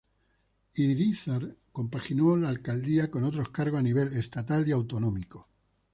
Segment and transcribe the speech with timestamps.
[0.77, 5.47] Irízar compaginó la alcaldía con otros cargos a nivel estatal y autonómico.